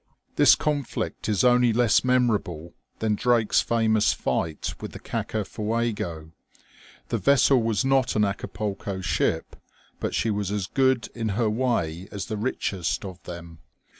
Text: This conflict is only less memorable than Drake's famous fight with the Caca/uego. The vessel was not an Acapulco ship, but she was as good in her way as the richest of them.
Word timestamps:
This 0.35 0.55
conflict 0.55 1.29
is 1.29 1.43
only 1.43 1.71
less 1.71 2.03
memorable 2.03 2.73
than 2.97 3.13
Drake's 3.13 3.61
famous 3.61 4.13
fight 4.13 4.73
with 4.81 4.93
the 4.93 4.99
Caca/uego. 4.99 6.31
The 7.09 7.17
vessel 7.19 7.61
was 7.61 7.85
not 7.85 8.15
an 8.15 8.25
Acapulco 8.25 9.01
ship, 9.01 9.55
but 9.99 10.15
she 10.15 10.31
was 10.31 10.49
as 10.49 10.65
good 10.65 11.09
in 11.13 11.29
her 11.37 11.51
way 11.51 12.07
as 12.11 12.25
the 12.25 12.35
richest 12.37 13.05
of 13.05 13.21
them. 13.25 13.59